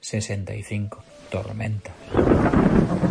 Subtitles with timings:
[0.00, 1.02] 65.
[1.30, 1.92] Tormenta.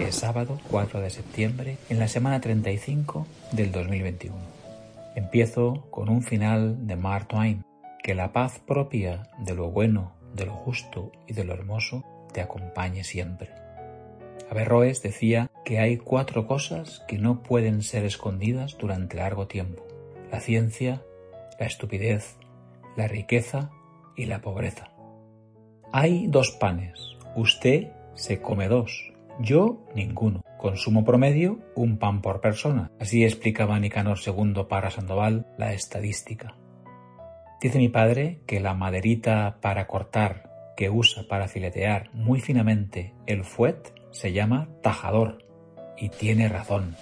[0.00, 4.36] Es sábado 4 de septiembre en la semana 35 del 2021.
[5.14, 7.64] Empiezo con un final de Mark Twain.
[8.02, 12.40] Que la paz propia de lo bueno, de lo justo y de lo hermoso te
[12.40, 13.50] acompañe siempre.
[14.50, 19.86] Averroes decía que hay cuatro cosas que no pueden ser escondidas durante largo tiempo.
[20.30, 21.02] La ciencia,
[21.60, 22.36] la estupidez,
[22.96, 23.70] la riqueza
[24.16, 24.91] y la pobreza.
[25.94, 27.18] Hay dos panes.
[27.36, 29.12] Usted se come dos.
[29.40, 30.42] Yo ninguno.
[30.56, 32.90] Consumo promedio un pan por persona.
[32.98, 36.56] Así explicaba Nicanor II para Sandoval la estadística.
[37.60, 43.44] Dice mi padre que la maderita para cortar que usa para filetear muy finamente el
[43.44, 45.44] fuet se llama tajador.
[45.98, 46.96] Y tiene razón.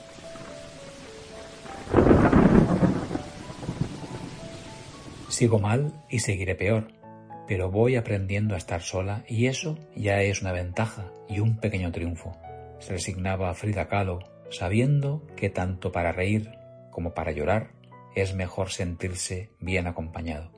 [5.29, 6.89] Sigo mal y seguiré peor,
[7.51, 11.91] pero voy aprendiendo a estar sola y eso ya es una ventaja y un pequeño
[11.91, 12.39] triunfo.
[12.79, 14.21] Se resignaba Frida Kahlo,
[14.51, 16.53] sabiendo que tanto para reír
[16.93, 17.73] como para llorar
[18.15, 20.53] es mejor sentirse bien acompañado.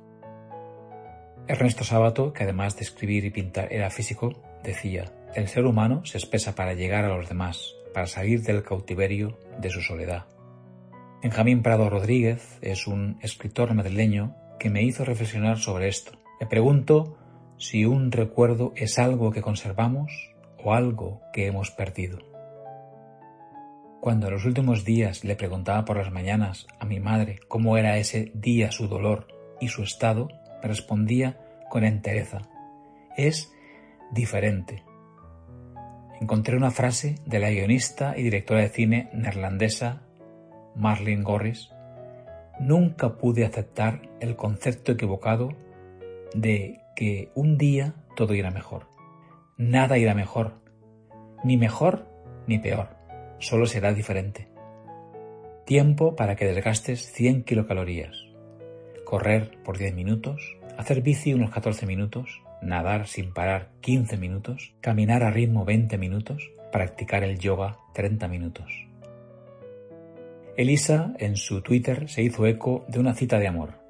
[1.49, 6.19] Ernesto Sábato, que además de escribir y pintar era físico, decía, el ser humano se
[6.19, 10.27] espesa para llegar a los demás, para salir del cautiverio de su soledad.
[11.23, 16.22] Benjamín Prado Rodríguez es un escritor madrileño que me hizo reflexionar sobre esto.
[16.43, 17.17] Me pregunto
[17.57, 22.19] si un recuerdo es algo que conservamos o algo que hemos perdido.
[24.01, 27.97] Cuando en los últimos días le preguntaba por las mañanas a mi madre cómo era
[27.97, 29.29] ese día su dolor
[29.61, 31.39] y su estado, me respondía
[31.71, 32.41] con entereza.
[33.17, 33.53] Es
[34.11, 34.83] diferente.
[36.21, 40.03] Encontré una frase de la guionista y directora de cine neerlandesa
[40.75, 41.71] Marlene Gorris
[42.59, 45.51] nunca pude aceptar el concepto equivocado
[46.35, 48.87] de que un día todo irá mejor.
[49.57, 50.55] Nada irá mejor,
[51.45, 52.07] ni mejor
[52.47, 52.89] ni peor,
[53.39, 54.49] solo será diferente.
[55.65, 58.27] Tiempo para que desgastes 100 kilocalorías,
[59.05, 65.23] correr por 10 minutos, hacer bici unos 14 minutos, nadar sin parar 15 minutos, caminar
[65.23, 68.87] a ritmo 20 minutos, practicar el yoga 30 minutos.
[70.57, 73.82] Elisa, en su Twitter, se hizo eco de una cita de amor.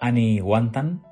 [0.00, 1.02] Annie Wantan,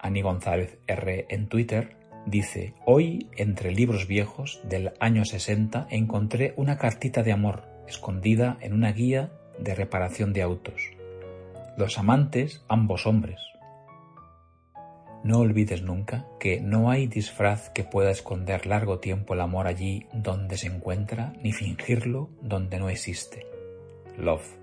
[0.00, 1.26] Annie González R.
[1.28, 7.62] en Twitter, dice, hoy, entre libros viejos del año 60, encontré una cartita de amor
[7.86, 9.30] escondida en una guía
[9.60, 10.82] de reparación de autos.
[11.76, 13.38] Los amantes, ambos hombres,
[15.22, 20.06] no olvides nunca que no hay disfraz que pueda esconder largo tiempo el amor allí
[20.12, 23.46] donde se encuentra, ni fingirlo donde no existe.
[24.18, 24.61] Love.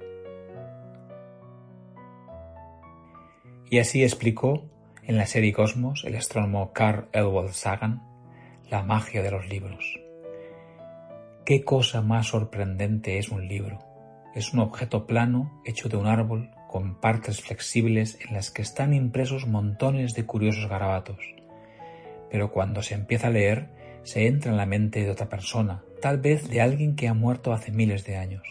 [3.69, 4.65] Y así explicó
[5.03, 8.01] en la serie Cosmos el astrónomo Carl Elwood Sagan
[8.69, 9.99] la magia de los libros.
[11.45, 13.79] ¿Qué cosa más sorprendente es un libro?
[14.35, 18.93] Es un objeto plano hecho de un árbol con partes flexibles en las que están
[18.93, 21.19] impresos montones de curiosos garabatos.
[22.29, 23.69] Pero cuando se empieza a leer,
[24.03, 27.53] se entra en la mente de otra persona, tal vez de alguien que ha muerto
[27.53, 28.43] hace miles de años.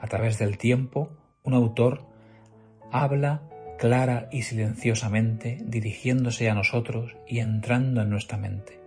[0.00, 1.10] A través del tiempo,
[1.42, 2.06] un autor
[2.92, 3.42] habla
[3.82, 8.78] clara y silenciosamente, dirigiéndose a nosotros y entrando en nuestra mente.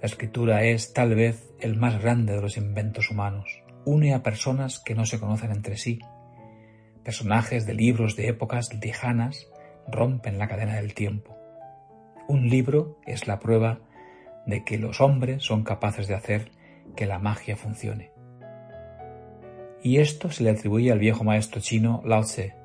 [0.00, 3.62] La escritura es tal vez el más grande de los inventos humanos.
[3.84, 5.98] Une a personas que no se conocen entre sí
[7.02, 9.48] personajes de libros de épocas lejanas
[9.88, 11.36] rompen la cadena del tiempo.
[12.28, 13.80] Un libro es la prueba
[14.46, 16.52] de que los hombres son capaces de hacer
[16.94, 18.12] que la magia funcione.
[19.82, 22.61] Y esto se le atribuye al viejo maestro chino Lao Tse.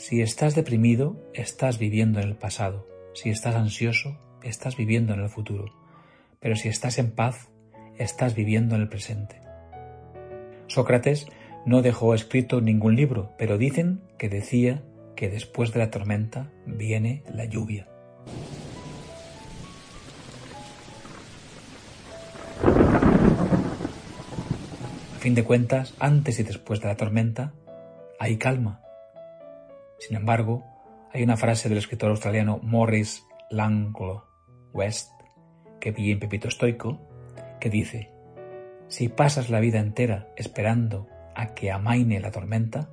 [0.00, 2.88] Si estás deprimido, estás viviendo en el pasado.
[3.12, 5.66] Si estás ansioso, estás viviendo en el futuro.
[6.40, 7.50] Pero si estás en paz,
[7.98, 9.42] estás viviendo en el presente.
[10.68, 11.26] Sócrates
[11.66, 14.82] no dejó escrito ningún libro, pero dicen que decía
[15.16, 17.86] que después de la tormenta viene la lluvia.
[25.14, 27.52] A fin de cuentas, antes y después de la tormenta,
[28.18, 28.80] hay calma.
[30.00, 30.64] Sin embargo,
[31.12, 34.26] hay una frase del escritor australiano Morris Langlo
[34.72, 35.12] West,
[35.78, 36.98] que vi en Pepito Estoico,
[37.60, 38.10] que dice,
[38.88, 41.06] si pasas la vida entera esperando
[41.36, 42.88] a que amaine la tormenta,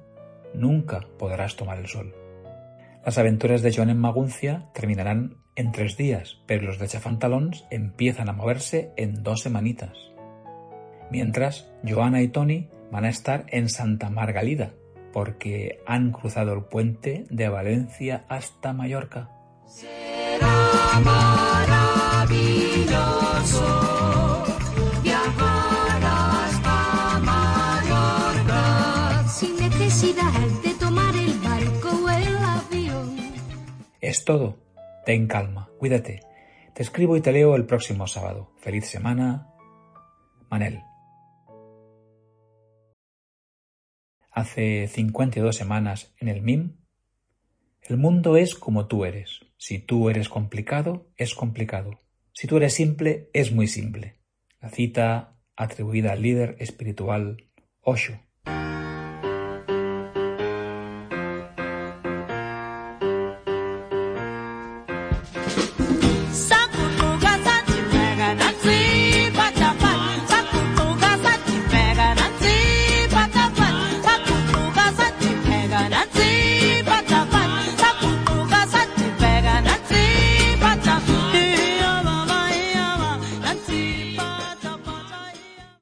[0.54, 2.14] nunca podrás tomar el sol.
[3.06, 8.28] Las aventuras de John en Maguncia terminarán en tres días, pero los de Chafantalons empiezan
[8.28, 9.98] a moverse en dos semanitas.
[11.10, 14.74] Mientras, Joana y Tony van a estar en Santa Margalida,
[15.12, 19.30] porque han cruzado el puente de Valencia hasta Mallorca.
[19.66, 21.88] Será maravilloso
[29.38, 30.34] sin necesidad
[30.64, 33.16] de tomar el barco o el avión.
[34.02, 34.58] Es todo.
[35.06, 36.22] Ten calma, cuídate.
[36.74, 38.52] Te escribo y te leo el próximo sábado.
[38.58, 39.54] Feliz semana.
[40.50, 40.82] Manel.
[44.38, 46.78] Hace 52 semanas en el MIM.
[47.82, 49.48] El mundo es como tú eres.
[49.58, 52.02] Si tú eres complicado, es complicado.
[52.34, 54.20] Si tú eres simple, es muy simple.
[54.62, 57.50] La cita atribuida al líder espiritual
[57.82, 58.20] Osho.